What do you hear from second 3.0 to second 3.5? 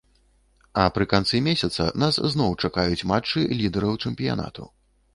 матчы